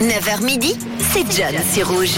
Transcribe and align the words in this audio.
9h 0.00 0.44
midi, 0.44 0.74
c'est 1.12 1.24
John 1.30 1.54
sur 1.72 1.88
Rouge. 1.88 2.14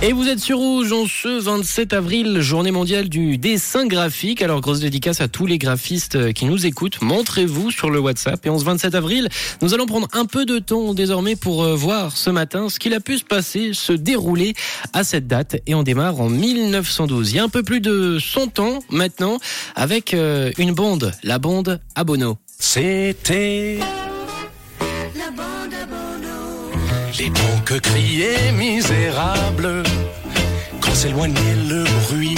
Et 0.00 0.12
vous 0.12 0.26
êtes 0.26 0.38
sur 0.38 0.56
Rouge 0.56 0.90
en 0.90 1.06
ce 1.06 1.28
27 1.28 1.92
avril, 1.92 2.40
journée 2.40 2.70
mondiale 2.70 3.10
du 3.10 3.36
dessin 3.36 3.86
graphique. 3.86 4.40
Alors 4.40 4.62
grosse 4.62 4.80
dédicace 4.80 5.20
à 5.20 5.28
tous 5.28 5.44
les 5.44 5.58
graphistes 5.58 6.32
qui 6.32 6.46
nous 6.46 6.64
écoutent. 6.64 7.02
Montrez-vous 7.02 7.70
sur 7.70 7.90
le 7.90 8.00
WhatsApp. 8.00 8.44
Et 8.46 8.48
en 8.48 8.58
ce 8.58 8.64
27 8.64 8.94
avril, 8.94 9.28
nous 9.60 9.74
allons 9.74 9.84
prendre 9.84 10.08
un 10.14 10.24
peu 10.24 10.46
de 10.46 10.58
temps 10.58 10.94
désormais 10.94 11.36
pour 11.36 11.62
euh, 11.62 11.76
voir 11.76 12.16
ce 12.16 12.30
matin 12.30 12.70
ce 12.70 12.78
qu'il 12.78 12.94
a 12.94 13.00
pu 13.00 13.18
se 13.18 13.24
passer, 13.24 13.72
se 13.74 13.92
dérouler 13.92 14.54
à 14.94 15.04
cette 15.04 15.26
date. 15.26 15.56
Et 15.66 15.74
on 15.74 15.82
démarre 15.82 16.20
en 16.20 16.30
1912. 16.30 17.32
Il 17.32 17.36
y 17.36 17.38
a 17.38 17.44
un 17.44 17.50
peu 17.50 17.62
plus 17.62 17.80
de 17.80 18.18
100 18.18 18.58
ans 18.60 18.78
maintenant 18.88 19.38
avec 19.76 20.14
euh, 20.14 20.50
une 20.56 20.72
bande, 20.72 21.12
la 21.22 21.38
bande 21.38 21.80
Abono. 21.94 22.38
C'était 22.58 23.78
les 27.18 27.30
bons 27.30 27.60
que 27.64 27.74
criaient 27.74 28.52
misérables 28.52 29.82
quand 30.80 30.94
s'éloignait 30.94 31.56
le 31.68 31.84
bruit 32.06 32.34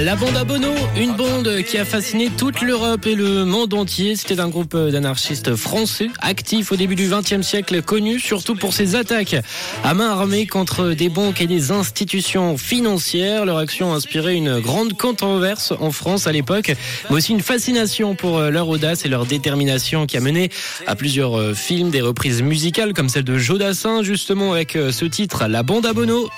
La 0.00 0.14
bande 0.14 0.36
Abono, 0.36 0.68
une 0.96 1.14
bande 1.14 1.62
qui 1.64 1.76
a 1.76 1.84
fasciné 1.84 2.30
toute 2.30 2.60
l'Europe 2.60 3.04
et 3.06 3.16
le 3.16 3.44
monde 3.44 3.74
entier. 3.74 4.14
C'était 4.14 4.38
un 4.38 4.48
groupe 4.48 4.76
d'anarchistes 4.76 5.56
français, 5.56 6.08
actifs 6.20 6.70
au 6.70 6.76
début 6.76 6.94
du 6.94 7.08
XXe 7.08 7.44
siècle, 7.44 7.82
connu 7.82 8.20
surtout 8.20 8.54
pour 8.54 8.74
ses 8.74 8.94
attaques 8.94 9.34
à 9.82 9.92
main 9.92 10.10
armée 10.10 10.46
contre 10.46 10.90
des 10.90 11.08
banques 11.08 11.40
et 11.40 11.48
des 11.48 11.72
institutions 11.72 12.56
financières. 12.56 13.44
Leur 13.44 13.58
action 13.58 13.92
a 13.92 13.96
inspiré 13.96 14.36
une 14.36 14.60
grande 14.60 14.96
controverse 14.96 15.72
en 15.80 15.90
France 15.90 16.28
à 16.28 16.32
l'époque, 16.32 16.72
mais 17.10 17.16
aussi 17.16 17.32
une 17.32 17.40
fascination 17.40 18.14
pour 18.14 18.40
leur 18.40 18.68
audace 18.68 19.04
et 19.04 19.08
leur 19.08 19.26
détermination 19.26 20.06
qui 20.06 20.16
a 20.16 20.20
mené 20.20 20.48
à 20.86 20.94
plusieurs 20.94 21.36
euh, 21.36 21.54
films, 21.54 21.90
des 21.90 22.02
reprises 22.02 22.40
musicales 22.40 22.92
comme 22.92 23.08
celle 23.08 23.24
de 23.24 23.36
Jodassin, 23.36 24.04
justement 24.04 24.52
avec 24.52 24.76
euh, 24.76 24.92
ce 24.92 25.06
titre, 25.06 25.46
La 25.48 25.64
bande 25.64 25.86
Abono. 25.86 26.30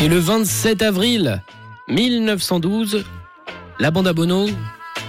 Et 0.00 0.08
le 0.08 0.18
27 0.18 0.82
avril 0.82 1.42
1912, 1.88 3.04
la 3.80 3.90
bande 3.90 4.06
à 4.06 4.12
Bono 4.12 4.46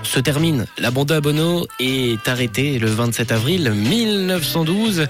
se 0.01 0.19
termine. 0.19 0.65
La 0.79 0.89
bande 0.89 1.11
à 1.11 1.21
Bono 1.21 1.67
est 1.79 2.27
arrêtée 2.27 2.79
le 2.79 2.87
27 2.87 3.31
avril 3.31 3.71
1912. 3.71 5.07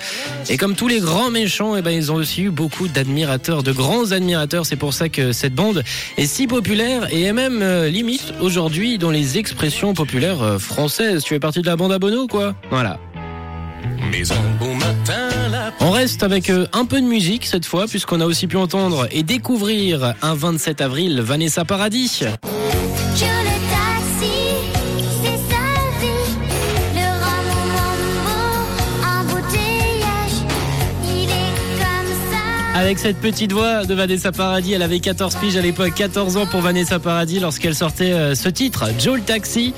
Et 0.49 0.57
comme 0.57 0.75
tous 0.75 0.89
les 0.89 0.99
grands 0.99 1.31
méchants, 1.31 1.77
eh 1.77 1.81
ben, 1.81 1.91
ils 1.91 2.11
ont 2.11 2.15
aussi 2.15 2.43
eu 2.43 2.49
beaucoup 2.49 2.89
d'admirateurs, 2.89 3.63
de 3.63 3.71
grands 3.71 4.11
admirateurs. 4.11 4.65
C'est 4.65 4.75
pour 4.75 4.93
ça 4.93 5.07
que 5.07 5.31
cette 5.31 5.55
bande 5.55 5.83
est 6.17 6.25
si 6.25 6.45
populaire 6.45 7.07
et 7.13 7.23
est 7.23 7.33
même 7.33 7.61
euh, 7.61 7.87
limite 7.87 8.33
aujourd'hui 8.41 8.97
dans 8.97 9.11
les 9.11 9.37
expressions 9.37 9.93
populaires 9.93 10.41
euh, 10.41 10.57
françaises. 10.57 11.23
Tu 11.23 11.29
fais 11.29 11.39
partie 11.39 11.61
de 11.61 11.67
la 11.67 11.77
bande 11.77 11.93
à 11.93 11.99
Bono, 11.99 12.27
quoi? 12.27 12.53
Voilà. 12.69 12.99
Bon 14.59 14.73
matin, 14.73 15.29
la 15.51 15.71
On 15.81 15.91
reste 15.91 16.23
avec 16.23 16.49
euh, 16.49 16.65
un 16.73 16.85
peu 16.85 16.99
de 16.99 17.05
musique 17.05 17.45
cette 17.45 17.65
fois, 17.65 17.85
puisqu'on 17.85 18.21
a 18.21 18.25
aussi 18.25 18.47
pu 18.47 18.57
entendre 18.57 19.07
et 19.11 19.21
découvrir 19.21 20.15
un 20.23 20.33
27 20.33 20.81
avril 20.81 21.21
Vanessa 21.21 21.63
Paradis. 21.63 22.23
Avec 32.75 32.97
cette 32.97 33.17
petite 33.17 33.51
voix 33.51 33.85
de 33.85 33.93
Vanessa 33.93 34.31
Paradis, 34.31 34.73
elle 34.73 34.81
avait 34.81 34.99
14 34.99 35.35
piges 35.35 35.57
à 35.57 35.61
l'époque, 35.61 35.93
14 35.93 36.37
ans 36.37 36.47
pour 36.47 36.61
Vanessa 36.61 36.97
Paradis 36.97 37.39
lorsqu'elle 37.39 37.75
sortait 37.75 38.13
euh, 38.13 38.33
ce 38.33 38.49
titre, 38.49 38.85
Joe 38.97 39.17
le 39.17 39.23
Taxi. 39.23 39.73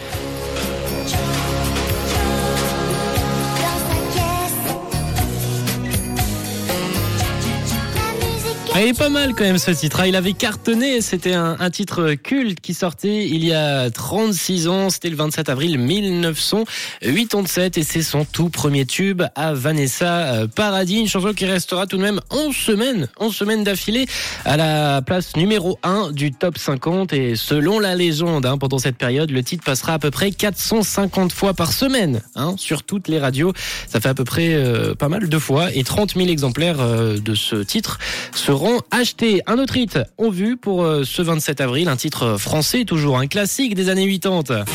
Ah, 8.83 8.93
pas 8.97 9.09
mal 9.09 9.35
quand 9.35 9.43
même 9.43 9.59
ce 9.59 9.69
titre. 9.69 9.99
hein. 9.99 10.07
Il 10.07 10.15
avait 10.15 10.33
cartonné. 10.33 11.01
C'était 11.01 11.33
un, 11.33 11.55
un 11.59 11.69
titre 11.69 12.15
culte 12.15 12.61
qui 12.61 12.73
sortait 12.73 13.27
il 13.27 13.45
y 13.45 13.53
a 13.53 13.91
36 13.91 14.67
ans. 14.67 14.89
C'était 14.89 15.11
le 15.11 15.15
27 15.15 15.49
avril 15.49 15.77
1987 15.77 17.77
et 17.77 17.83
c'est 17.83 18.01
son 18.01 18.25
tout 18.25 18.49
premier 18.49 18.87
tube 18.87 19.21
à 19.35 19.53
Vanessa 19.53 20.33
euh, 20.33 20.47
Paradis. 20.47 20.99
Une 20.99 21.07
chanson 21.07 21.31
qui 21.33 21.45
restera 21.45 21.85
tout 21.85 21.97
de 21.97 22.01
même 22.01 22.21
11 22.31 22.55
semaines, 22.55 23.07
11 23.19 23.35
semaines 23.35 23.63
d'affilée 23.63 24.07
à 24.45 24.57
la 24.57 25.03
place 25.03 25.35
numéro 25.35 25.77
1 25.83 26.11
du 26.11 26.31
top 26.31 26.57
50 26.57 27.13
et 27.13 27.35
selon 27.35 27.79
la 27.79 27.93
légende, 27.93 28.47
hein, 28.47 28.57
pendant 28.57 28.79
cette 28.79 28.97
période, 28.97 29.29
le 29.29 29.43
titre 29.43 29.63
passera 29.63 29.93
à 29.93 29.99
peu 29.99 30.09
près 30.09 30.31
450 30.31 31.33
fois 31.33 31.53
par 31.53 31.71
semaine 31.71 32.23
hein, 32.35 32.55
sur 32.57 32.81
toutes 32.81 33.09
les 33.09 33.19
radios. 33.19 33.53
Ça 33.87 34.01
fait 34.01 34.09
à 34.09 34.15
peu 34.15 34.25
près 34.25 34.55
euh, 34.55 34.95
pas 34.95 35.07
mal 35.07 35.29
de 35.29 35.39
fois 35.39 35.71
et 35.71 35.83
30 35.83 36.15
000 36.15 36.29
exemplaires 36.29 36.77
euh, 36.79 37.19
de 37.19 37.35
ce 37.35 37.57
titre 37.57 37.99
seront 38.33 38.70
achetés. 38.91 39.41
Un 39.47 39.57
autre 39.57 39.77
hit 39.77 39.99
en 40.17 40.29
vue 40.29 40.57
pour 40.57 40.83
euh, 40.83 41.03
ce 41.03 41.21
27 41.21 41.61
avril, 41.61 41.87
un 41.87 41.95
titre 41.95 42.37
français, 42.37 42.85
toujours 42.85 43.17
un 43.17 43.27
classique 43.27 43.75
des 43.75 43.89
années 43.89 44.07
80. 44.19 44.65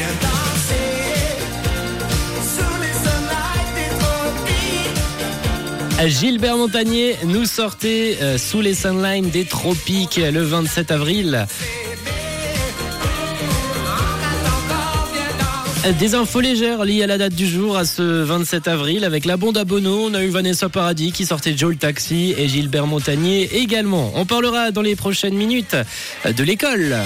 Gilbert 6.04 6.56
Montagnier 6.56 7.16
nous 7.24 7.46
sortait 7.46 8.18
euh, 8.20 8.38
sous 8.38 8.60
les 8.60 8.74
sunlines 8.74 9.30
des 9.30 9.44
tropiques 9.44 10.20
le 10.22 10.42
27 10.42 10.90
avril. 10.90 11.46
Des 15.92 16.16
infos 16.16 16.40
légères 16.40 16.84
liées 16.84 17.04
à 17.04 17.06
la 17.06 17.16
date 17.16 17.34
du 17.34 17.46
jour, 17.46 17.76
à 17.76 17.84
ce 17.84 18.02
27 18.02 18.66
avril, 18.66 19.04
avec 19.04 19.24
la 19.24 19.36
bande 19.36 19.56
à 19.56 19.64
Bono. 19.64 20.08
On 20.10 20.14
a 20.14 20.24
eu 20.24 20.30
Vanessa 20.30 20.68
Paradis 20.68 21.12
qui 21.12 21.24
sortait 21.24 21.56
Joe 21.56 21.70
le 21.70 21.76
Taxi 21.76 22.34
et 22.36 22.48
Gilbert 22.48 22.88
Montagnier 22.88 23.56
également. 23.56 24.10
On 24.16 24.26
parlera 24.26 24.72
dans 24.72 24.82
les 24.82 24.96
prochaines 24.96 25.36
minutes 25.36 25.76
de 26.24 26.42
l'école. 26.42 26.96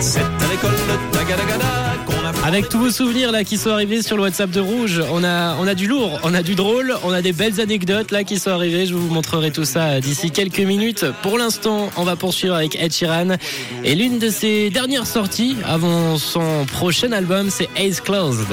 c'est 0.00 0.20
à 0.20 0.50
l'école 0.50 0.70
de 0.72 1.16
Tagadagada 1.16 1.91
Avec 2.44 2.68
tous 2.68 2.78
vos 2.78 2.90
souvenirs 2.90 3.32
là 3.32 3.44
qui 3.44 3.56
sont 3.56 3.70
arrivés 3.70 4.02
sur 4.02 4.16
le 4.16 4.22
WhatsApp 4.22 4.50
de 4.50 4.60
Rouge, 4.60 5.02
on 5.10 5.24
a 5.24 5.74
du 5.74 5.86
lourd, 5.86 6.20
on 6.22 6.34
a 6.34 6.42
du 6.42 6.54
drôle, 6.54 6.94
on 7.04 7.12
a 7.12 7.22
des 7.22 7.32
belles 7.32 7.60
anecdotes 7.60 8.10
là 8.10 8.24
qui 8.24 8.38
sont 8.38 8.50
arrivées. 8.50 8.86
Je 8.86 8.94
vous 8.94 9.12
montrerai 9.12 9.50
tout 9.50 9.64
ça 9.64 10.00
d'ici 10.00 10.30
quelques 10.30 10.60
minutes. 10.60 11.04
Pour 11.22 11.38
l'instant, 11.38 11.90
on 11.96 12.04
va 12.04 12.16
poursuivre 12.16 12.54
avec 12.54 12.76
Ed 12.80 12.92
Sheeran 12.92 13.36
et 13.84 13.94
l'une 13.94 14.18
de 14.18 14.28
ses 14.28 14.70
dernières 14.70 15.06
sorties 15.06 15.56
avant 15.64 16.18
son 16.18 16.64
prochain 16.66 17.12
album, 17.12 17.50
c'est 17.50 17.68
Ace 17.76 18.00
Closed. 18.00 18.46